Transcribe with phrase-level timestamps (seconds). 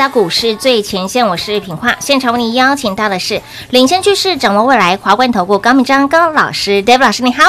[0.00, 1.94] 到股市最前线，我是品化。
[2.00, 7.44] 现场为您邀请到的是领先趋势、掌握未来华冠投顾高敏章高老师，David 老师你好。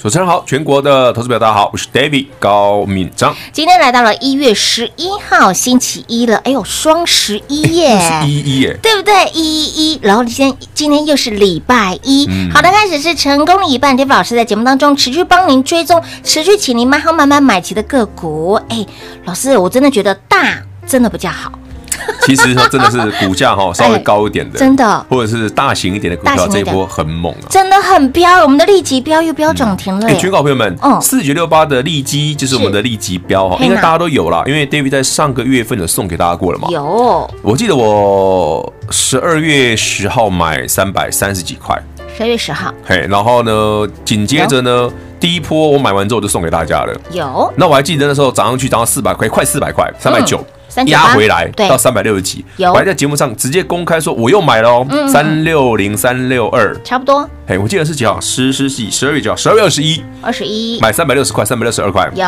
[0.00, 3.32] 主持人好，全国的投资表大家好，我是 David 高敏章。
[3.52, 9.14] 今天来到了一月十一号星期一了，哎呦，双十一耶，是一一耶，对不对？
[9.32, 13.96] 一一一，然后今天今天又是礼拜一，嗯、好的，开始是成功的一半。
[13.96, 18.54] David 老师在节目当中持续帮您追踪，持续请您买好慢慢买齐的个股。
[18.70, 18.84] 哎，
[19.24, 21.52] 老师，我真的觉得大真的比较好。
[22.26, 30.06] 其实它真的是股价哈稍微高一点的，真的，或者是大型一点的股票，这一波很猛啊，真的很飙，我们的立积飙又飙涨停了。
[30.06, 36.68] 哎，全港朋友们，四九六八的立积就是我们的立积飙哈，应该大家都有了，因为 David 在上个月份有送给大家过了嘛。
[36.70, 41.76] 有，我记得我十二月十号买三百三十几块，
[42.16, 46.94] 十二月十号，嘿，然后呢，紧接着呢，第一波我买完之后就送给大家了。
[47.10, 50.44] 有，那我还记得那时候涨上去涨到四百块，快四百块，三百九。
[50.86, 57.28] 压回来到三百六十几，我还在节目上直接公开说我又买了哦，三六零三六二，差不多。
[57.46, 58.20] 哎，我记得是几号？
[58.20, 59.36] 十十几十二月几号？
[59.36, 60.80] 十二月二十一，二十一。
[60.80, 62.10] 买三百六十块，三百六十二块。
[62.14, 62.24] 有，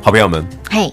[0.00, 0.92] 好朋友们，嘿，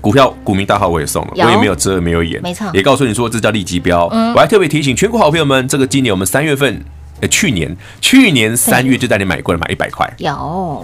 [0.00, 4.06] 股票股民大号我也送了，我也没有遮没有掩，没错，也告诉你说这叫立基标。
[4.34, 6.84] 我还特别提醒全国好朋友们，这个今年我们三月份。
[7.30, 10.08] 去年去年三月就带你买过了，买一百块。
[10.18, 10.32] 有，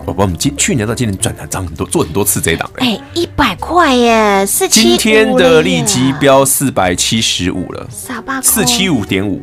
[0.06, 2.70] 我我们今去年到今年转了涨很多，做很多次这一档。
[2.76, 4.96] 哎，一百块耶，四七五。
[4.96, 7.86] 今天的立积飙四百七十五了，
[8.42, 9.42] 四七五点五，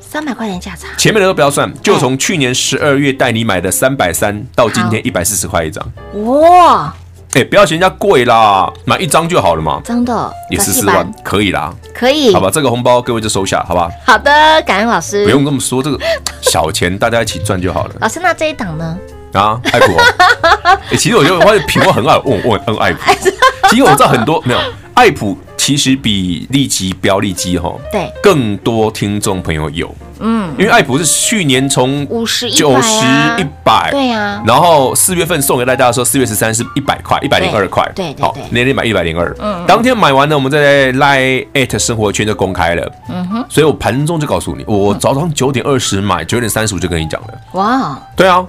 [0.00, 0.88] 三百块钱价差。
[0.96, 5.92] 前面的都不要算，就从去年十二月带你买的三百三到今天一百四十块一张。
[6.24, 6.94] 哇！
[7.34, 9.80] 哎，不要嫌人家贵啦，买一张就好了嘛。
[9.84, 11.72] 真的，也十四万，可以啦。
[11.94, 13.90] 可以，好吧，这个红包各位就收下，好吧。
[14.06, 14.30] 好的，
[14.62, 15.24] 感恩老师。
[15.24, 15.98] 不用这么说，这个
[16.40, 17.94] 小钱大家一起赚就好了。
[18.00, 18.98] 老师，那这一档呢？
[19.34, 19.94] 啊，爱普。
[20.90, 23.00] 哎，其实我觉得我发现品味很爱问问问爱普。
[23.68, 24.58] 其实我知道很多没有
[24.94, 29.94] 爱普，其实比立积标立积哈，对，更多听众朋友有。
[30.20, 33.04] 嗯，因为爱普是去年从五十、九十、
[33.38, 48.44] 一百，对呀，然后四月份送给大家的时候，四月十三是一百块，一百零二块，对，好，那天买一百零二，嗯，当天买完呢，我们在 Line@ 生活圈就公开了，嗯哼，所以我盘中就告诉你，我早上九点二十买，九点三十五就跟你讲了，哇，对啊，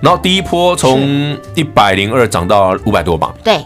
[0.00, 3.60] 然后第一波从一百零二涨到五百多吧，对，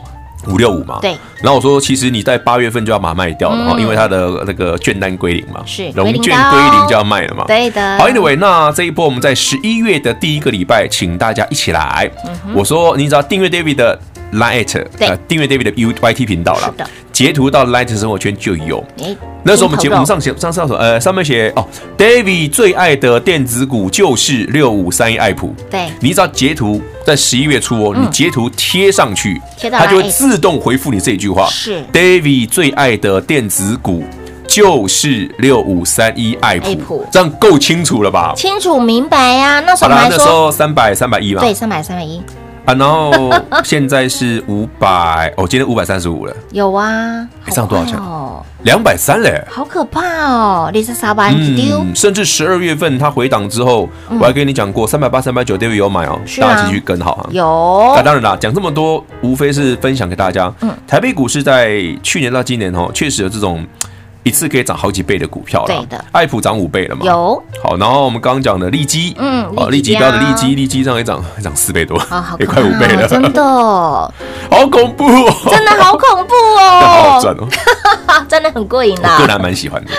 [0.48, 1.16] 五六五嘛，对。
[1.42, 7.44] 然后我说，其实你在八月份就要把它卖掉了哈，因为它的那个券单归零嘛，是融券归零就要卖了嘛。
[7.46, 7.98] 对的。
[7.98, 12.10] 好，Anyway，那这一波我们在十一月的第一个礼拜，请大家一起来。
[12.54, 13.98] 我说，你只要订阅 David 的
[14.36, 16.74] Light，呃，订阅 David 的 UYT 频道了，
[17.12, 18.82] 截图到 Light 生活圈就有。
[19.42, 21.66] 那时候我们节目上写上上首呃上面写哦
[21.98, 25.54] ，David 最爱的电子股就是六五三一爱普。
[25.70, 29.40] 对，你只要截图在十一月初哦，你截图贴上去，
[29.70, 31.46] 它就会自动回复你这一句话。
[31.50, 34.02] 是，David 最爱的电子股
[34.48, 38.32] 就是六五三一爱普，这样够清楚了吧？
[38.34, 39.60] 清楚明白呀。
[39.60, 42.22] 那时候那时候三百三百一嘛，对，三百三百一。
[42.64, 43.30] 啊，然后
[43.62, 46.34] 现在是五百， 哦，今天五百三十五了。
[46.50, 47.98] 有啊，还上多少钱？
[47.98, 50.70] 哦，两百三嘞，好可怕哦！
[50.72, 51.34] 你是啥班？
[51.36, 57.28] 嗯，甚至十二月份它回档之后，我还跟你讲过，三百八、三百九，David 有买哦，大家继续跟好啊。
[57.30, 57.92] 有。
[57.96, 60.50] 那当然啦，讲这么多，无非是分享给大家。
[60.62, 63.64] 嗯，台北股市在去年到今年哦，确实有这种。
[64.24, 67.02] 一次可以涨好几倍的股票了，对的，爱普涨五倍了嘛？
[67.04, 67.42] 有。
[67.62, 71.96] 好，然后我们刚刚讲的利基，嗯，哦，利基标的利基，利基上也涨，涨四倍多，
[72.38, 73.42] 也快五倍了，真的，
[74.50, 75.06] 好恐怖，
[75.48, 77.46] 真的好恐怖哦， 好好赚哦，
[78.28, 79.90] 真的很过瘾啦，个人还蛮喜欢的。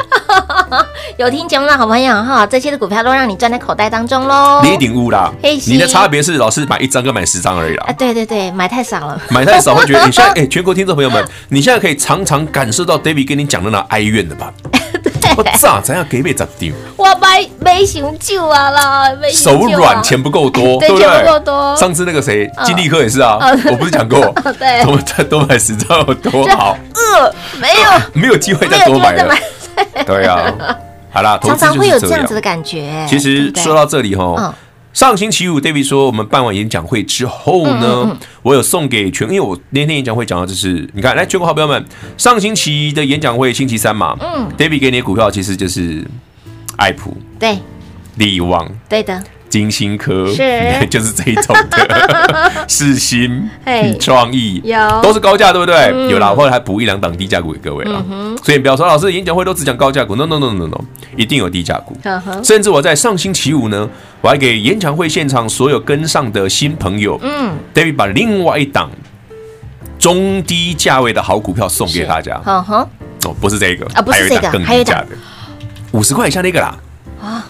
[1.18, 4.62] 有听节目的好朋友哈，这些的股票都让你赚在口袋当中喽。
[4.64, 5.32] 你顶乌啦，
[5.66, 7.86] 你的差别是老师买一张跟买十张而已啦。
[7.88, 14.54] 啊，对对对，买太少了，买太少会觉得你现在哎，全国听众朋友们，你现在可以常常感受到 David 跟你讲的那哀怨的吧？
[15.38, 16.72] 我咋怎样给别砸掉？
[16.96, 21.22] 我买没熊救啊啦，手软，钱不够多， 对不对？
[21.22, 21.76] 不够多。
[21.76, 23.38] 上次那个谁，金立科也是啊，
[23.70, 24.20] 我不是讲过，
[24.58, 26.78] 对，多再多买十张有多好？
[26.94, 29.36] 呃，没有，没有机会再多买了。
[30.06, 30.54] 对啊，
[31.12, 33.06] 好啦，常常会有这样子的感觉。
[33.10, 34.54] 其实说到这里哈。
[34.96, 41.86] 上星期五，David 说我们办完演讲会之后呢，我有送给全，因为我那天演讲会讲到就是，你看，来全国好朋友们，
[42.18, 46.02] 上星期的演讲会星期三嘛，嗯，David 给你的股票其实就是
[46.78, 47.58] 爱普，对，
[48.16, 49.22] 力旺，对的。
[49.56, 50.44] 金星科是，
[50.92, 53.50] 就是这一种的，世芯、
[54.02, 56.10] 创意有都是高价，对不对？
[56.10, 58.04] 有啦，后来还补一两档低价股给各位了。
[58.44, 60.78] 所以不要说老师演讲会都只讲高价股，no no no no no，
[61.16, 61.98] 一定有低价股。
[62.44, 63.88] 甚至我在上星期五呢，
[64.20, 68.92] 我还给演讲会现场所有跟上的新朋友，嗯，David 把另外一档
[69.98, 72.42] 中低价位的好股票送给大家。
[72.44, 72.86] 哦，
[73.40, 75.08] 不是这个啊，不是这个，更低价的，
[75.94, 76.78] 五十块以下那个啦。
[77.24, 77.48] 啊。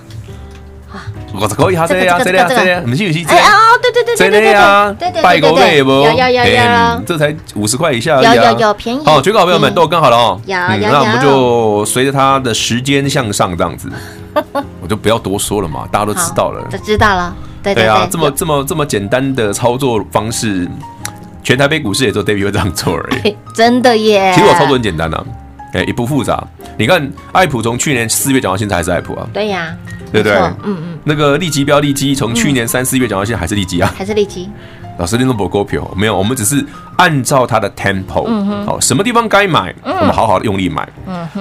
[1.39, 3.25] 我可以哈，这样这样这样，你信不信？
[3.27, 5.89] 哎哦，对对对对对对对，拜个位不？
[5.89, 9.05] 有有有有，这才五十块以下，有有有便宜。
[9.05, 10.41] 好，全国好朋友们都跟好了哦。
[10.45, 13.89] 有有有，那我们就随着它的时间向上这样子，
[14.81, 17.35] 我就不要多说了嘛，大家都知道了，都知道了。
[17.63, 20.67] 对对啊，这么这么这么简单的操作方式，
[21.43, 23.35] 全台北股市也就 David 会这样做而已。
[23.53, 25.25] 真的耶，其实我操作很简单的，
[25.73, 26.43] 哎，也不复杂。
[26.77, 29.27] 你看，爱普从去年四月讲到现在还是爱普啊。
[29.33, 29.75] 对呀。
[30.11, 30.37] 对不对？
[30.37, 34.49] 嗯嗯，那个利基标利基，从去年三四月讲到现在还是利基啊，还是利基。
[34.97, 36.17] 老师，你都不股票没有？
[36.17, 36.65] 我们只是
[36.97, 38.25] 按照它的 tempo，
[38.65, 40.87] 好，什么地方该买，我们好好的用力买。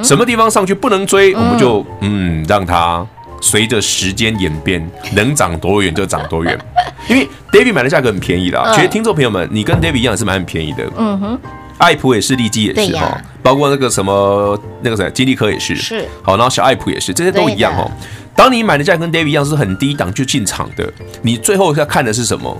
[0.02, 3.06] 什么地方上去不能追，我们就嗯让它
[3.40, 4.84] 随着时间演变，
[5.14, 6.58] 能涨多远就涨多远。
[7.08, 10.84] 因为 David 买的价格很便宜啦，其实听众朋友们，你跟 David 一样是蛮很便宜的。
[10.98, 11.38] 嗯哼。
[11.78, 17.90] 爱普也是，利基也是哈，包括那个什么那个谁，金利科也是，是好，然后小爱普也是，这些都一样哈。
[18.36, 22.56] 当你买的价跟 David 一样是很低档就进场的，你最后要看的是什么？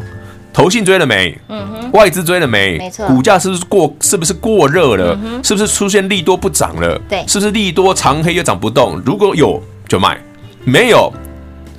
[0.52, 1.36] 投信追了没？
[1.48, 2.78] 嗯哼，外资追了没？
[2.78, 5.18] 没错，股价是不是过是不是过热了？
[5.42, 6.96] 是不是出现利多不涨了？
[7.08, 9.02] 对，是不是利多长黑又涨不动？
[9.04, 10.16] 如果有就卖，
[10.64, 11.12] 没有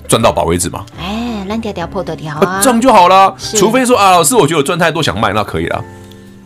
[0.09, 0.85] 赚到宝为止嘛？
[0.99, 3.33] 哎，烂条条破的条啊，这样就好了。
[3.37, 5.81] 除非说啊，老师，我觉得我赚太多想卖，那可以了。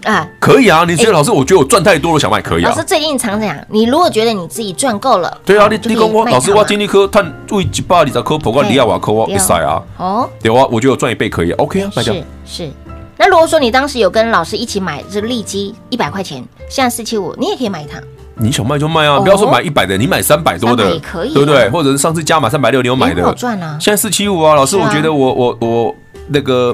[0.05, 0.85] 啊，可以啊！
[0.87, 2.69] 你觉得老师，我觉得我赚太多了，想卖可以啊。
[2.69, 9.81] 老师最近常讲，你如果觉得你自己赚够了，对啊，你你跟我老师，我金立科赚为一百二十颗，不过你要瓦科我比赛啊。
[9.97, 12.13] 哦，对啊，我觉得我赚一倍可以，OK 啊，卖掉。
[12.13, 12.71] 是是。
[13.17, 18.01] 那如果说你当时有跟老师一起买这个利基一百块钱，现在四七五，你也可以买一趟。
[18.35, 21.69] 你想卖就卖啊，不要说买一百的，你买三百多的也可以，对不对？
[21.69, 23.77] 或者是上次加码三百六，你有买的，好赚啊。
[23.81, 25.95] 现在四七五啊，老师，我觉得我我我
[26.29, 26.73] 那个。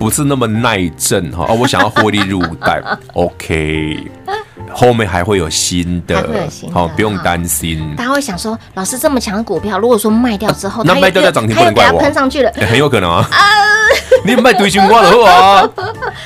[0.00, 4.10] 不是那么耐震哈，我想要获利入袋， OK，
[4.72, 7.94] 后面还会有新的，好，不用担心。
[7.96, 13.28] 大家会想说，老师这么强的股票，如果说卖掉之后，那卖掉再涨停不能怪我，喷上去了，很有可能啊。
[14.24, 15.68] 你卖堆金瓜的话，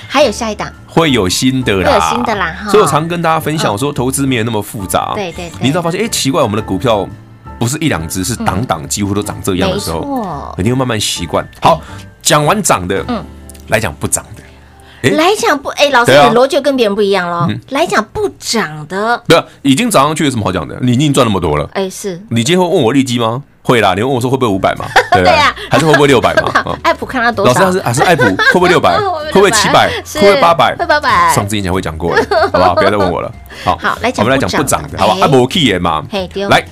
[0.07, 2.55] 还有下一档，会有新的啦，会有新的啦。
[2.71, 5.15] 所以我常跟大家分享，我说投资没有那么复杂。
[5.17, 7.09] 对对，你知道发现，哎，奇怪，我们的股票
[7.59, 11.45] 不是一两只，是档档几乎都长这样的时候，你会慢慢习惯。
[11.61, 11.81] 好，
[12.23, 13.25] 讲完涨的，嗯。
[13.69, 17.49] 来讲不涨的，来讲不哎，老师的逻辑跟别人不一样喽。
[17.71, 20.79] 来讲不涨的，不要已经涨上去有什么好讲的？
[20.81, 21.69] 你已经赚那么多了。
[21.73, 23.43] 哎，是你今天会问我利基吗？
[23.63, 24.85] 会啦，你问我说会不会五百嘛？
[25.13, 26.77] 对啊，还是会不会六百嘛？
[26.85, 27.65] 爱普看他多少？
[27.65, 28.99] 老师还是还是爱普 会不会六百？
[28.99, 29.89] 会不会七百？
[29.89, 30.77] 会不会八百？
[30.77, 31.33] 会八百？
[31.35, 32.75] 上次以前会讲过了，好不好？
[32.75, 33.33] 不要再问我了。
[33.65, 35.17] 好，好，来讲我们来讲不涨的，好吧？
[35.23, 36.05] 啊，无起的嘛。
[36.51, 36.63] 来，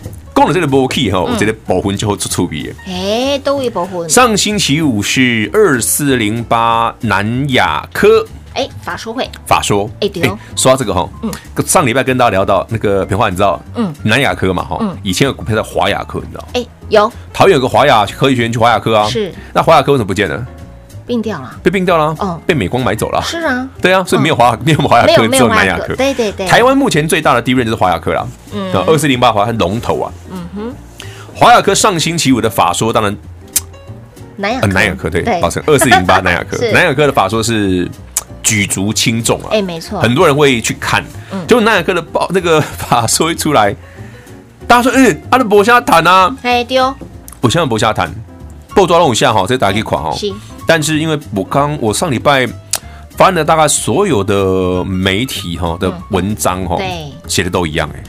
[0.43, 2.73] 讲了这个无起哈，我这个部分就会出出笔。
[2.87, 4.09] 哎，都会部分。
[4.11, 8.27] 上星期五是二四零八南亚科。
[8.55, 11.31] 哎，法说会，法说，哎对哦，说到这个哈，嗯，
[11.65, 16.49] 上礼拜跟大家聊到那个平话，你知道，嗯，南亚科嘛哈，嗯，以前有股票叫华亚科，你知道？
[16.53, 20.47] 哎，有，桃园有个华亚科技学院去华亚科啊，是，那华亚科为什么不见了？
[21.07, 30.75] 并掉了，被并掉了，哦，被美光买走了，是啊，对啊，所以没有华，没有华亚科，只有南亚科，对对对，台湾目前最大的第一任就是华亚科啦，嗯，二四零八华，它龙头啊，嗯哼，
[31.35, 33.17] 华亚科上星期五的法说，当然，
[34.37, 37.89] 南亚，南亚科对，抱歉，二四零八 南亚科，南亚科的法说是。
[38.45, 39.49] 举足轻重啊！
[39.53, 41.03] 哎，没错，很多人会去看。
[41.31, 43.73] 嗯，就南亚科的报那个法说一出来，
[44.67, 46.93] 大家说：“嗯，阿的博下谈啊，哎丢，
[47.41, 48.13] 我现在博下谈，
[48.75, 50.11] 不抓弄一下哈，这大家可以款哈。
[50.63, 52.47] 是，但是因为我刚我上礼拜
[53.17, 58.03] 翻了大概所有的媒体哈的文章哈，对，写的都一样哎。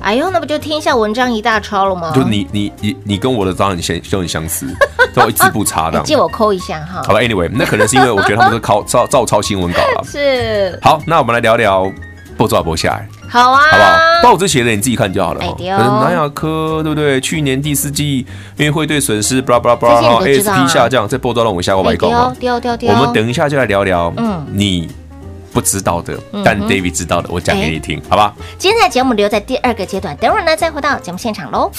[0.00, 2.12] 哎呦，那不就天下文章一大抄了吗？
[2.14, 4.66] 就你你你你跟我的章很相就很相似。
[5.14, 7.02] 都一字不差的，借我抠一下哈。
[7.04, 10.04] 好吧，Anyway，那可能是因为我觉得他们是靠 照照抄新闻稿了。
[10.04, 10.78] 是。
[10.82, 11.90] 好，那我们来聊聊
[12.36, 13.08] 报纸播下来。
[13.28, 13.98] 好啊，好不好？
[14.22, 15.40] 报纸写的你自己看就好了。
[15.60, 17.20] 南亚科对不对？
[17.20, 22.32] 去年第四季因为汇兑损失，巴拉巴拉巴拉，ASP 下降，这报纸让我下过外公啊。
[22.40, 24.88] 我们等一下就来聊聊，嗯，你
[25.52, 28.32] 不知道的，但 David 知道的，我讲给你听，好吧？
[28.58, 31.70] 今天的节目留在第二个阶段，等会儿呢再回到节目现场喽。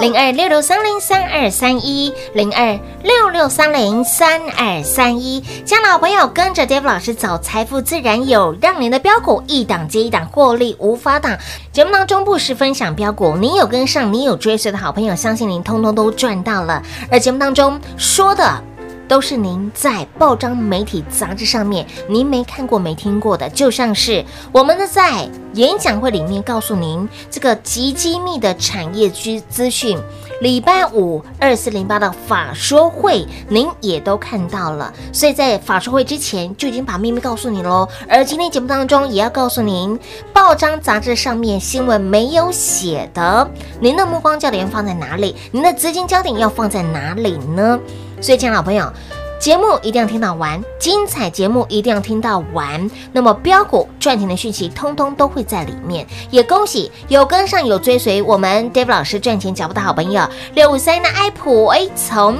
[0.00, 11.38] 零二六六三零三二三一，零二六六三零三二三一，将老朋友跟着 Dave 老师走，财富自然有，让您的标股一档接一档获利无法挡。
[11.72, 16.82] 节目当中不时分享标股，你有跟上，你有追随的好朋友，相信您通通都赚到了。
[17.10, 18.73] 而节目当中说的。
[19.08, 29.98] 都是您在报章、媒体、杂志上面您没看过、没听过的，就像是我们的在演讲会里面告诉您这个极机密的产业资资讯。
[30.40, 37.88] 礼拜五二四零八的法说会，您也都看到了，所以在法说会之前就已经把秘密告诉你喽。
[38.08, 39.98] 而今天节目当中也要告诉您，
[40.32, 43.48] 报章、杂志上面新闻没有写的，
[43.80, 45.36] 您的目光焦点放在哪里？
[45.52, 47.78] 您的资金焦点要放在哪里呢？
[48.20, 48.90] 所以，亲爱的朋友，
[49.38, 52.90] 节目一定要听到完，精彩节目一定要听到完。
[53.12, 56.06] 那么，标股赚钱的讯息，通通都会在里面。
[56.30, 62.38] 也恭喜有跟上、有追随我们 Dave 老师赚钱脚步的好朋友，六五三的爱普，A，从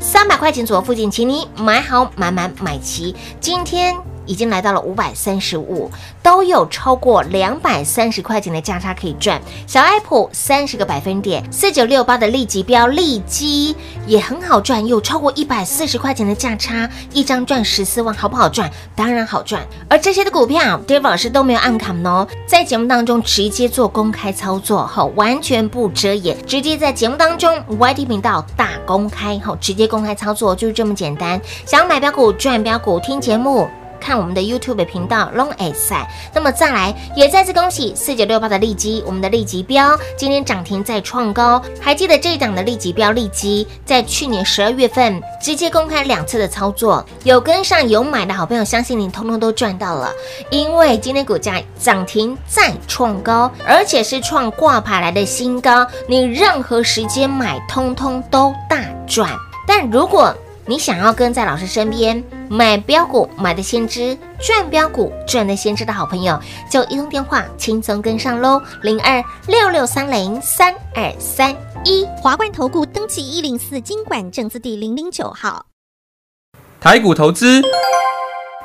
[0.00, 3.14] 三百块钱左右附近，请你买好、买满、买齐。
[3.40, 4.09] 今天。
[4.30, 5.90] 已经来到了五百三十五，
[6.22, 9.42] 都有超过两百三十块钱的价差可以赚。
[9.66, 13.74] 小爱普三十个百分点，四九六八的立即标立即
[14.06, 18.70] 也很好赚，有超过一百四十块钱的价差，一张赚十四万，好不好赚？
[18.94, 19.66] 当然好赚。
[19.88, 31.40] 而这些的股票，David 老师都没有暗砍哦，在节目当中直接做公开操作，好，完全不遮掩，直接在节目当中 YT 频道大公开，好，直接公开操作就是这么简单。
[31.66, 33.68] 想买标股赚标股，听节目。
[34.00, 50.10] 看我们的 YouTube 频道 Long A 赛，那么再来也再次恭喜四九六八的利基，我们的利基标今天涨停再创高，还记得这一档的利基标利基，在去年十二月份直接公开两次的操作，有跟上有买的好朋友，相信你通通都赚到了，
[50.50, 59.30] 因为今天股价涨停再创高，而且是创挂牌来的新高，你任何时间买，通通都大赚。
[59.66, 60.34] 但如果
[60.70, 66.38] 你想要跟在老师身边买标股，买的先知赚标股赚的先知的好朋友，
[66.70, 71.50] 就一通电话轻松跟上喽，零二六六三零三二三
[71.84, 75.66] 一华冠投顾登记一零四经管证字第零零九号，
[76.78, 77.60] 台股投资。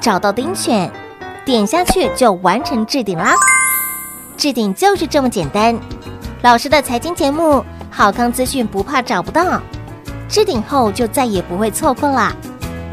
[0.00, 0.90] 找到钉选，
[1.44, 3.34] 点下去就完成置顶啦。
[4.36, 5.78] 置顶就是这么简单。
[6.42, 9.60] 老师的财经节目，好康资讯不怕找不到。
[10.28, 12.32] 置顶后就再也不会错过啦，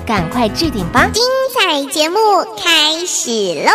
[0.06, 1.08] 赶快置顶吧！
[1.14, 2.18] 精彩节目
[2.58, 3.30] 开始
[3.66, 3.72] 喽！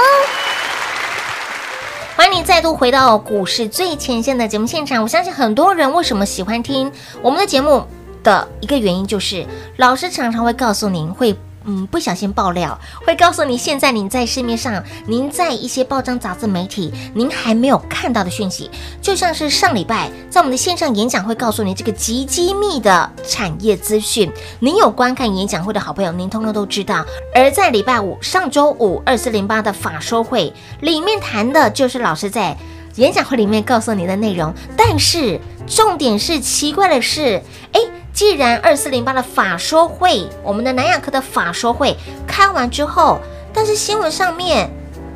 [2.17, 5.03] 欢迎你再度回到股市最前线的节目现场。
[5.03, 6.91] 我相信很多人为什么喜欢听
[7.23, 7.87] 我们的节目
[8.25, 9.47] 的一个原因，就是
[9.77, 11.37] 老师常常会告诉您会。
[11.71, 18.69] 嗯，不小心爆料，会告诉你现在您在市面上，您在一些报章杂志媒体，您还没有看到的讯息，
[19.01, 27.07] 就像是上礼拜在我们的线上演讲会告诉你这个极机密的产业资讯，您有观看演讲会的好朋友，您通通都知道。
[27.33, 32.57] 而在礼拜五，上周五二四零八的法说会里面谈的就是老师在
[32.97, 37.81] 演讲会里面告诉你的内容，但是重点是奇怪的是，哎。
[38.21, 41.97] 既然二四零八的法说会，我们的南亚科的法说会
[42.27, 43.19] 开完之后，
[43.51, 44.69] 但是新闻上面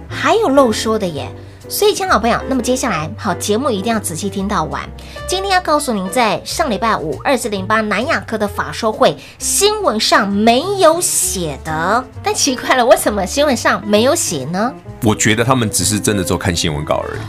[0.08, 1.30] 还有漏说的耶，
[1.68, 4.82] 所以，亲老朋友，那么接下来好节目一定要仔细听到完。
[5.26, 14.72] 今天要告诉您，在上礼拜五二四零八南亚科的法说会新闻上没有写的，但奇怪了，为什么新闻上没有写呢？
[15.02, 17.20] 我觉得他们只是真的做看新闻稿而已，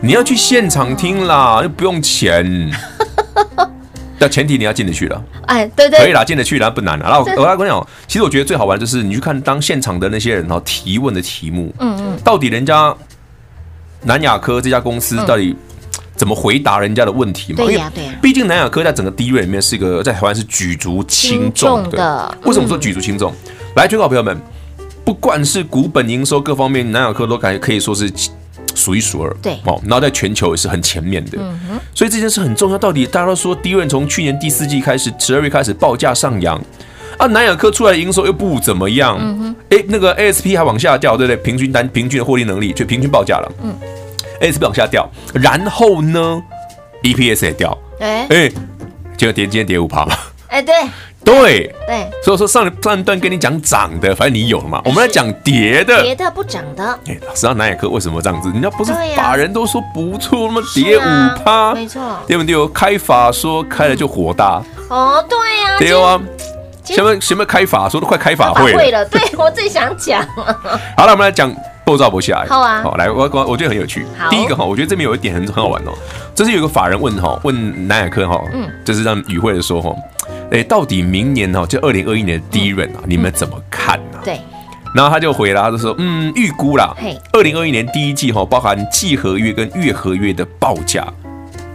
[0.00, 2.70] 你要去现场听啦，又不用钱。
[4.18, 7.08] 但前提你要进得去了，哎，对对，可以啦，进得去啦，不难啦。
[7.08, 12.94] 然后我来跟你讲，其实我觉得最好玩的就是你去看当现场的那些人哈提问的题目，嗯嗯，到底人家
[14.02, 15.54] 南亚科这家公司到底
[16.14, 17.64] 怎么回答人家的问题嘛？
[17.64, 22.34] 对呀对呀，毕竟南亚科在整个 DRAM 里面是一个在台湾是举足轻重的。
[22.44, 23.32] 为什么说举足轻重？
[23.74, 24.40] 来，全国朋友们，
[25.04, 28.10] 不管是股本营收各方面，南亚科都感觉可以说是。
[28.74, 29.54] 数一数二，对。
[29.64, 32.78] 哦，然后在全球也是很前面的，嗯哼，所以这件事很重要。
[32.78, 36.60] 到底大家都说，DRAM 从去年第四季开始，十二月开始报价上扬，
[37.18, 39.18] 啊，南亚科出来的营收又不怎么样，
[39.70, 41.36] 哎，那个 ASP 还往下掉，对不对？
[41.42, 43.74] 平均单平均的获利能力就平均报价了，嗯
[44.40, 46.42] ，ASP 往下掉，然后呢
[47.02, 48.48] ，EPS 也掉，哎哎，
[49.16, 50.16] 结果跌今天跌五趴嘛，
[50.48, 50.74] 哎对。
[51.24, 54.80] 对对，所以说上上一段跟你讲涨的，反正你有了嘛。
[54.84, 56.98] 我们来讲跌的，跌的不涨的。
[57.06, 58.50] 哎，老师，南亚科为什么这样子？
[58.50, 60.60] 人家不是法人都说不错吗？
[60.74, 62.68] 跌五趴，没错，对不对？
[62.68, 64.62] 开法说开了就火大。
[64.90, 66.20] 哦，对呀，对啊。
[66.84, 70.22] 前面前面开法说都快开法会了，对我最想讲。
[70.98, 71.50] 好了，我们来讲
[71.86, 72.44] 构造不起来。
[72.46, 74.04] 好啊，好来，我我我觉得很有趣。
[74.28, 75.92] 第一个哈，我觉得这边有一点很很好玩哦。
[76.34, 79.96] 这是有个法人问哈，问南亚科哈，嗯，就是让与会的说哈。
[80.50, 84.18] 哎，到底明年哈，就二零二一年的 DRAM 啊，你们怎么看呢？
[84.24, 84.40] 对，
[84.94, 86.94] 然后他就回答，他就说，嗯，预估啦，
[87.32, 91.06] 二零二一年第一季哈，包含季合约跟月合约的报价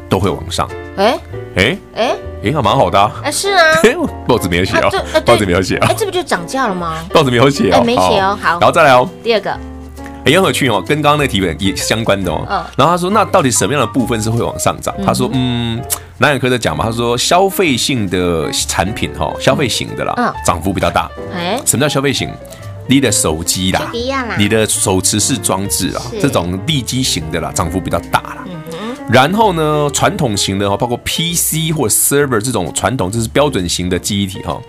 [0.07, 0.67] 都会往上。
[0.97, 1.17] 哎
[1.55, 3.11] 哎哎哎，还蛮好的。
[3.23, 3.63] 哎，是啊，
[4.27, 4.89] 报纸没有写哦，
[5.25, 5.87] 报纸没有写啊。
[5.89, 7.05] 哎，这不就涨价了吗？
[7.13, 8.37] 报纸没有写哦，没写哦。
[8.41, 9.57] 好，然后再来哦，第二个。
[10.25, 12.45] 也很有趣哦，跟刚刚那个题本也相关的哦。
[12.75, 14.93] 然后他说，那到底什么样的部分是会往上涨？
[15.05, 15.81] 他说，嗯，
[16.19, 21.09] 南亚科在讲嘛，他说消费性的产品哈，消费型的啦，涨幅比较大。
[21.33, 22.29] 哎，什么叫消费型？
[22.87, 23.91] 你的手机啦，
[24.37, 28.37] 你的手持式装置啊，这种地基型的啦，涨幅比较大啦。
[29.11, 34.59] 然后呢，传统型的哈，包括 PC 或 server 这种传统，这是标准型的记忆体哈。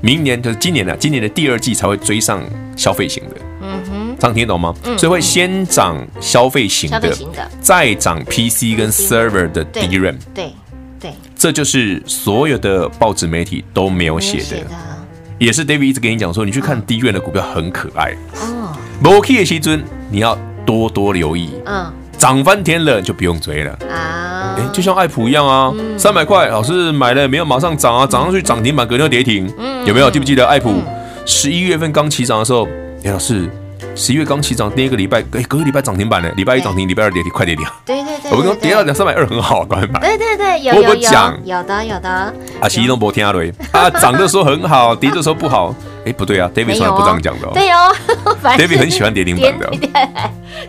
[0.00, 2.42] 明年就是今年的，今年的第二季才会追上
[2.76, 3.36] 消费型的。
[4.24, 4.74] 这样听懂吗？
[4.84, 7.14] 嗯所以会先涨消费型的，
[7.60, 10.16] 再涨 PC 跟 server 的 DRAM。
[10.34, 10.52] 对
[10.98, 14.64] 对，这就是所有的报纸媒体都没有写的，
[15.38, 18.74] 也是 David 一直跟你讲说，你去看 DRAM 的股票很可爱哦。
[19.00, 21.50] 摩 K 的西尊，你要多多留意。
[21.66, 24.56] 嗯，涨翻天了就不用追了啊。
[24.56, 27.44] 哎，就像爱普一样啊，三百块，老师买了没有？
[27.44, 29.52] 马上涨啊，涨上去涨停板，隔天跌停。
[29.58, 30.10] 嗯有没有？
[30.10, 30.80] 记不记得爱普
[31.26, 32.66] 十一月份刚起涨的时候？
[33.04, 33.50] 哎，老师。
[33.94, 37.64] 十一月刚起涨，第一个礼拜，哎，隔个礼拜涨停板呢，礼拜一涨停，礼拜二跌停，快跌停。
[37.84, 40.00] 对对对，我跟你说跌到两三百二很好，赶快买。
[40.00, 41.00] 对对对，有有有，
[41.44, 42.08] 有的有的。
[42.60, 45.74] 啊，其实都没听对，啊，涨的时候很好，跌的时候不好。
[46.06, 47.46] 哎，不对啊，David 从来不这样讲的。
[47.46, 47.94] 哦对哦，
[48.58, 49.70] David 很喜欢跌停板的。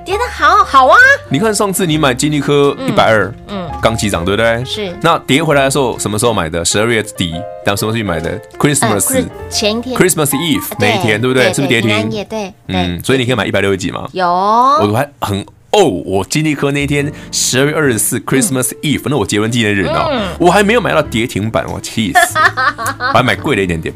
[0.03, 0.95] 跌的好好啊！
[1.29, 4.63] 你看上次你买金立科一百二，嗯，刚起涨，对不对？
[4.65, 4.95] 是。
[5.01, 6.63] 那跌回来的时候，什么时候买的？
[6.65, 7.33] 十二月底，
[7.65, 11.45] 当什么时候去买的？Christmas 前一天，Christmas Eve 那一天，对不对？
[11.53, 12.11] 是不是跌停？
[12.11, 12.53] 也对。
[12.67, 14.07] 嗯，所以你可以买一百六十几吗？
[14.13, 14.27] 有。
[14.27, 15.45] 我还很
[15.75, 22.39] 哦，我金立科那一天十二月二十四 Christmas Eve，那我结婚纪念日呢，我还没有买到跌停板，我气死！
[22.99, 23.93] 我还买贵了一点点，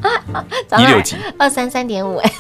[0.78, 2.32] 一六几，二三三点五， 哎，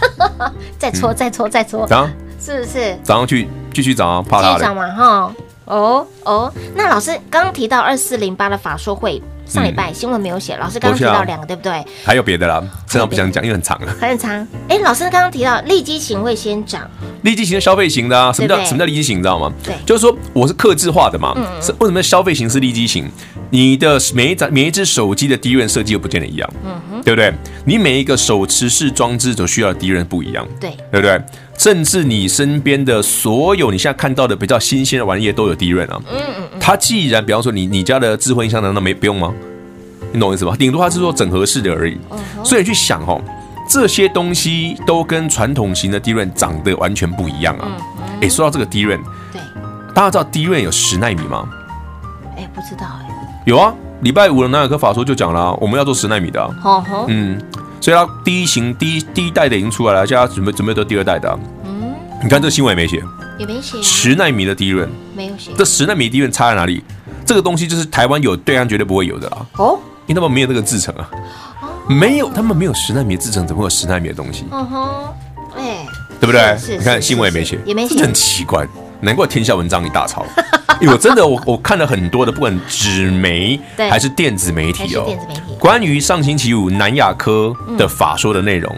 [0.78, 2.98] 再搓，再搓，再搓，涨，是不是？
[3.04, 3.48] 涨上去。
[3.72, 5.34] 继续涨啊，怕它涨嘛哈，
[5.66, 11.84] 哦哦，那老师刚刚提到二四零八的法说会，上礼拜新闻没有写，老师刚刚提到两个，对不对？
[12.06, 13.92] 还有别的啦，这样不想讲，因为很长了。
[14.00, 16.90] 很长，哎，老师刚刚提到利基型会先涨，
[17.24, 19.18] 利基型的消费型的啊，什么叫什么叫利基型？
[19.18, 19.52] 你知道吗？
[19.64, 23.10] 对，就是说我是克制化的嘛，是为什么消费型是利基型？
[23.50, 27.34] 你的每一盏每一只手机的 DRAM 设计又不见得一样，嗯哼，对不对？
[27.66, 31.20] 你每一个手持式装置所需要的 DRAM 不一样，对，对不对？
[31.60, 36.60] 甚至你身边的所有你现在看到的比较新鲜的玩意都有 DRAM 啊，嗯嗯嗯。
[36.60, 39.34] 它既然比方说你你家的智慧音箱难道没不用吗？
[40.14, 40.56] 你懂我意思吧？
[40.58, 41.98] 顶多它是做整合式的而已。
[42.46, 43.22] 所以你去想哦，
[43.70, 47.68] 这些东西都跟传统型的 DRAM 长得完全不一样啊。
[48.22, 49.02] 哎，说到这个 DRAM，
[49.34, 49.42] 对，
[49.94, 51.46] 大家知道 DRAM 有十纳米吗？
[52.38, 53.42] 哎，不知道哎。
[53.46, 56.42] 有啊，礼拜五的南亚科法说就讲了，我们要做十纳米的。
[56.62, 57.38] 好好，嗯，
[57.82, 61.40] 所以它第一型第一第一代的已经出来了，现在准备准备做第二代的。
[61.66, 63.04] 嗯，你看这个新闻也没写，
[63.38, 63.82] 也没写。
[63.82, 65.52] 十纳米的 DRAM 没有写。
[65.58, 66.84] 这十纳米 DRAM 差在哪里？
[67.26, 69.46] 这个东西就是台湾有，对岸绝对不会有的啦。
[69.58, 71.10] 哦，因为他们没有那个制成啊。
[71.88, 74.46] 没有，他们没有十纳米的制成，怎么会有十纳米的东西？
[74.52, 75.14] 嗯哼，
[75.56, 75.86] 哎，
[76.20, 76.78] 对不对？
[76.78, 78.68] 你看新闻也没写，也没写，很奇怪。
[79.02, 80.26] 难怪天下文章一大抄，
[80.82, 85.06] 因为我真的我我看了很多的，不管纸媒还是电子媒体哦，
[85.60, 88.76] 关于上星期五南亚科的法说的内容，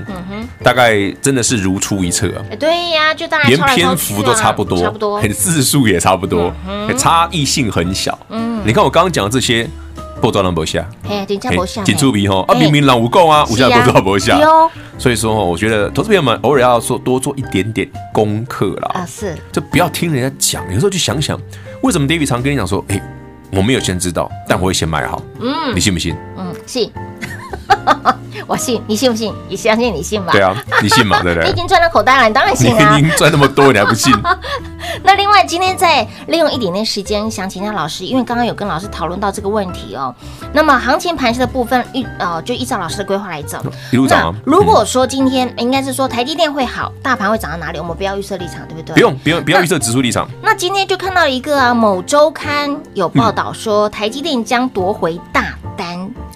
[0.64, 2.40] 大概真的是如出一辙啊。
[2.60, 6.54] 对呀，就大家连篇幅都差不多，差不多， 字数也差不多，
[6.98, 8.18] 差异性很小。
[8.30, 9.68] 嗯，你看我刚刚讲的这些。
[10.22, 12.54] 不抓人不下，嘿，真正不下，紧出皮吼啊！
[12.54, 14.40] 明明人无够啊，无下不抓不下。
[14.98, 18.92] 所以说我觉得投资朋友们偶尔要做多做一点点功课啦。
[18.94, 21.40] 啊，是，就不要听人家讲，有时候去想想，
[21.82, 23.02] 为什么 David 常跟你讲说，哎，
[23.52, 25.22] 我没有先知道，但我会先买好。
[25.40, 26.16] 嗯，你信不信？
[26.38, 26.92] 嗯，信。
[28.48, 29.34] 我信，你信不信？
[29.48, 30.32] 你相信你信吧。
[30.32, 31.22] 对啊，你信嘛？
[31.22, 31.48] 对不对？
[31.48, 32.96] 你 已经赚到口袋了，你当然信啊。
[32.96, 34.14] 你已经赚那么多，你还不信？
[35.04, 40.14] 那另外，今天再利用一点点时间，想请教老师，因为刚刚有跟老师讨论到这个问题哦。
[40.54, 43.64] 那么行情盘势的部分，依呃就依照老师的规划来走。
[43.92, 44.36] 一路涨。
[44.46, 47.80] 如果说今天应该是说台积电会好，大盘会涨到哪里？
[47.80, 48.94] 我们不要预设立场，对不对？
[48.96, 50.28] 不用，不用，不要预设指数立场。
[50.42, 55.61] 那今天就看到一个啊，某周刊有报道说，台积电将夺回大单。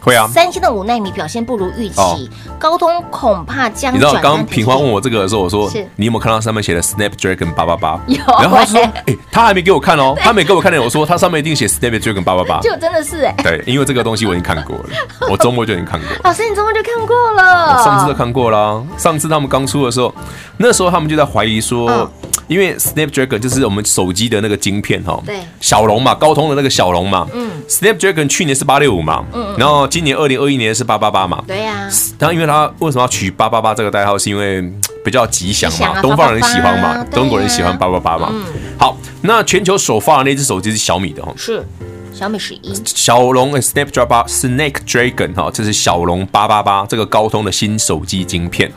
[0.05, 3.91] 会啊，三星的五纳米表现不如预期，高通恐怕将。
[3.91, 7.99] 你知道刚刚平花问我这个的时候，我说你有没有看到上面写的 Snapdragon 八八八？
[8.05, 8.17] 有。
[8.39, 10.79] 然后他说，哎，他还没给我看哦，他没给我看的。
[10.79, 12.59] 我说他上面一定写 Snapdragon 八八八。
[12.59, 13.33] 就真的是哎。
[13.41, 14.83] 对，因为这个东西我已经看过了，
[15.27, 16.17] 我周末就已经看过了。
[16.23, 17.83] 老师，你周末就看过了？
[17.83, 20.13] 上次都看过了，上次他们刚出的时候，
[20.57, 22.07] 那时候他们就在怀疑说，
[22.47, 30.75] 因为 Snapdragon 就是我们手机的那个晶片哈，对，小龙嘛，高通的那个小龙嘛，嗯，Snapdragon 去年是八六五嘛，嗯，然后今年二零二一年。
[30.75, 31.41] 是八八八嘛？
[31.47, 31.89] 对呀。
[32.19, 34.17] 然后，因为它为什么要取八八八这个代号？
[34.17, 34.61] 是因为
[35.05, 38.29] 比较吉祥嘛，东方人喜欢嘛，中国人喜欢八八八嘛。
[38.33, 38.43] 嗯
[38.77, 41.65] 好，那全球首发的那只手机是小米的哈，是
[42.11, 42.73] 小米十一。
[42.83, 48.69] 小龙 Snapdragon Snake Dragon 哈，这是小龙八八八这个高通的新手机晶片。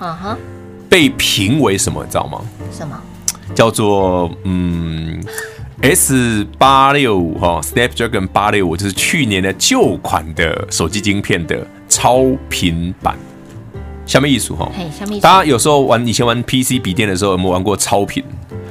[0.89, 2.05] 被评为什么？
[2.05, 2.41] 你知道吗？
[2.71, 2.97] 什么？
[3.55, 5.21] 叫做嗯。
[5.81, 13.17] S 八六五哈，Snapdragon 八六五就是去年的旧款的手机晶片的超频版，
[14.05, 14.69] 下面意思哈。
[15.21, 18.25] 大家有时候玩以前玩 PC 笔电的时候，有没有玩过超频？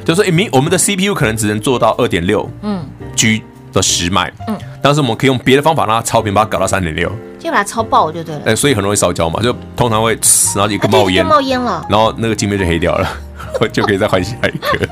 [0.04, 2.86] 就是说，明我们的 CPU 可能只能做到二点六嗯
[3.16, 8.42] G 的时脉嗯，但是我们可以用别的方法让它超频，把它搞到三点六，就把它超爆就对了。
[8.46, 10.18] 哎，所以很容易烧焦嘛，就通常会
[10.56, 13.08] 然后一个冒烟，冒烟了，然后那个晶片就黑掉了，
[13.72, 14.90] 就可以再换下一个。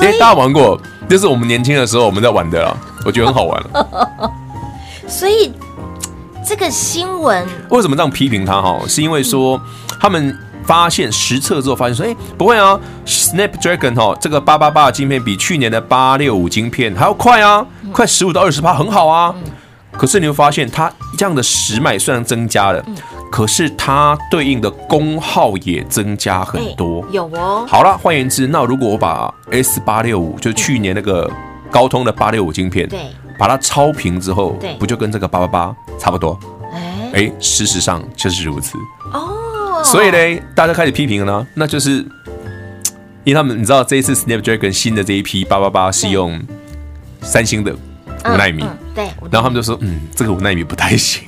[0.00, 3.62] 哎，大家玩过，就是我们年轻的时候我们在玩的啦，我觉得很好玩。
[5.06, 5.52] 所以
[6.44, 8.80] 这个新闻为什么这样批评他哈？
[8.88, 9.60] 是因为说
[10.00, 19.32] 他们发现实测之后发现说，哎，不会啊，Snapdragon 哈这个八八八的晶片比去年的八六五晶片还要快啊，快十五到二十趴，很好啊。
[19.98, 22.84] 可是你会发现，它这样的时脉虽然增加了，
[23.30, 27.04] 可是它对应的功耗也增加很多。
[27.10, 27.64] 有哦。
[27.66, 31.30] 好了，换言之，那如果我把 S 八六五，就是去年那个
[31.70, 33.00] 高通的八六五晶片，对，
[33.38, 36.38] 把它超频之后，对，不就跟这个八八八差不多？
[36.72, 38.76] 哎哎，事实上就是如此。
[39.12, 39.82] 哦。
[39.82, 42.04] 所以呢，大家开始批评了呢，那就是
[43.24, 46.40] 因为他们你知道这一次 Snapdragon 新的这一批八八八是用
[47.22, 47.74] 三星的
[48.32, 51.22] 五纳米，对，然后他们就说，嗯，这个五纳米不太行。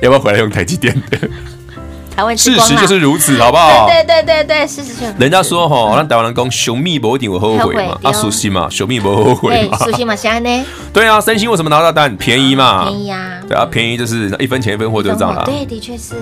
[0.00, 1.18] 要不要回来用台积电 的？
[2.36, 3.88] 事实就是如此，好不好？
[3.88, 5.12] 对对对对，事实就是。
[5.18, 10.64] 人家说哈，那台湾人讲熊蜜不一定会后悔嘛，啊，熟悉嘛，熊蜜不后悔嘛，熟悉嘛，现在呢？
[10.94, 12.16] 对啊，三星为什么拿到单？
[12.16, 15.42] 便宜嘛，便宜啊，对啊，便宜就是一分钱一分货，就这样了。
[15.44, 16.14] 对，的确是。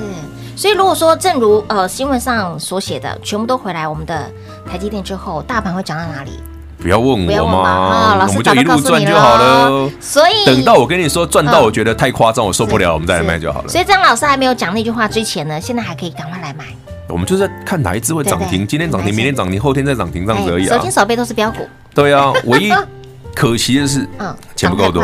[0.56, 4.30] 所以如果说正如呃新闻上所写的，全部都回来我们的
[4.70, 6.32] 台积电之后，大盘会涨到哪里？
[6.82, 9.90] 不要问我嘛，我们就一路赚就好了。
[10.00, 13.68] 所以等到我跟你说赚到，我觉得太夸张，我受不了，我们再来卖就好了。
[13.68, 16.64] 所以张老师还没有讲那句话之前呢，现在还可以赶快来买。
[17.08, 20.76] 我们就是在看哪一支会涨停，今天涨停，明天涨停，后天再涨停这样子而已啊。
[20.76, 21.58] 手心手背都是标股。
[21.94, 22.72] 对啊，唯一
[23.34, 25.02] 可惜的是，嗯，钱不够多。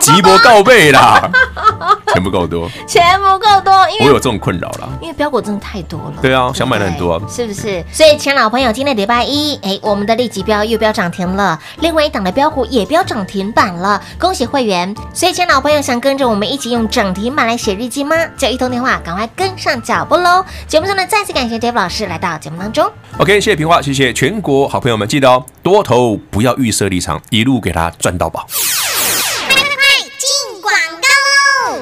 [0.00, 1.30] 急不告备啦，
[2.12, 6.14] 钱不够多，钱不够多，因为我有这种困扰啦，因为标股真的太多了。
[6.20, 7.84] 对啊，想买的很多啊，是不是？
[7.92, 14.94] 所以，亲老朋友，今天礼拜一，哎，我们的立即标又标涨停了，另外一档的标股也标涨停板了，恭喜会员！
[15.14, 18.16] 所以，亲老朋友想跟着我们一起用涨停板来写日记吗？
[18.36, 20.44] 就一通电话，赶快跟上脚步喽！
[20.66, 22.90] 节目中呢，再次感谢 Dave 老师来到节目当中。
[23.18, 28.46] OK，谢谢平花，谢谢全国好朋友们，记得哦，多头不要预设立场，一路给他赚到宝。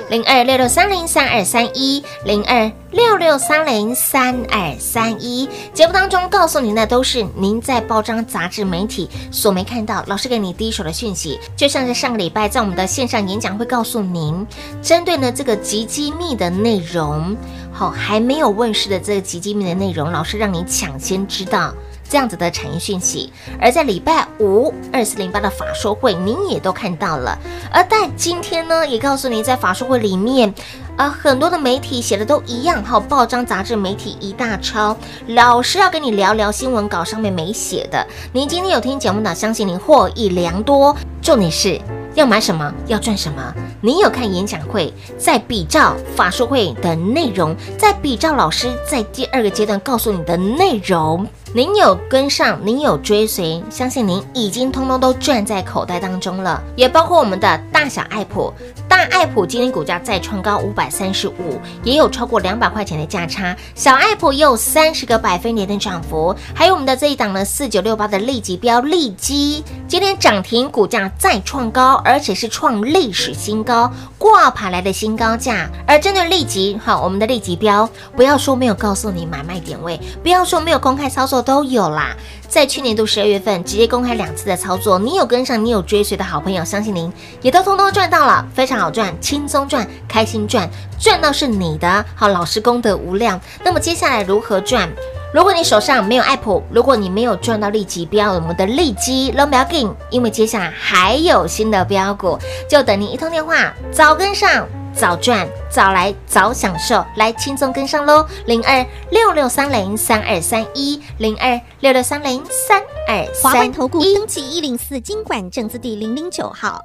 [0.09, 5.49] 零二六六三零三二三一，零二六六三零三二三一。
[5.75, 11.41] 节目当中告诉您的都是您在报章杂志媒体所没看到，老师给你第一手的讯息。
[11.57, 14.47] 就像是上个礼拜在我们的线上演讲会告诉您，
[14.81, 17.37] 针对呢这个极机密的内容，
[17.73, 21.75] 好还没有问世的这个极机密的内容，老师让你抢先知道。
[22.09, 27.39] 这样子的产业讯息，而在礼拜五二四零八的法说会，您也都看到了。
[27.73, 30.55] 而在今天呢，也告诉您，在法说会里面，
[30.97, 34.97] 呃，很多的媒体写的都一样，好，报章杂志媒体一大抄。
[35.29, 38.07] 老师要跟你聊聊新闻稿上面没写的。
[38.33, 40.97] 您今天有听节目的，相信您获益良多。
[41.21, 41.79] 重点是
[42.15, 43.55] 要买什么，要赚什么。
[43.83, 51.27] 您有看演讲会，在比照法说会的内容，在比照老师在第二个阶段告诉你的内容。
[51.53, 58.53] 您有跟上，您有追随，相信您已经通通都赚在口袋当中了，也包括我们的大小爱普，
[58.97, 73.93] 大爱普今天股价再创高五百三十五，也有超过两百块钱的价差，小爱普也有三十个百分点的涨幅，还有我们的这一档呢四九六八的立即标立基，今天涨停，股价再创高，而且是创历史新高，
[74.29, 75.71] 挂牌来的新高价。
[75.87, 81.41] 而针对立即，好，我们的立即标，不要说没有告诉你买卖点位，不要说没有公开操作。
[81.41, 82.17] 都有啦，
[82.49, 92.05] 在去年度十二月份直接公开两次的操作，你有跟上，你有追随的好朋友，相信您也都通通赚到了，非常好赚，轻松赚，开心赚，赚到是你的。
[92.17, 93.41] 好，老师功德无量。
[93.63, 94.91] 那么接下来如何赚？
[95.37, 104.67] 如果你手上没有 app，，如果你没有赚到立即标，我们的利基 l o m b 因为接下来还有新的标股，就等你一通电话，早跟上。
[104.95, 108.27] 早赚早来早享受，来轻松跟上喽！
[108.47, 113.43] 零二六六三零三二三一，零二六六三零三二三一。
[113.43, 116.81] 华冠投顾登记一零四金管证字第零零九号。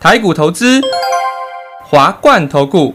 [0.00, 0.80] 台股投资，
[1.84, 2.94] 华冠投顾。